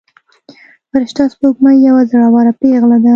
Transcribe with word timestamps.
فرشته 0.91 1.23
سپوږمۍ 1.33 1.77
یوه 1.87 2.01
زړوره 2.09 2.53
پيغله 2.61 2.97
ده. 3.03 3.09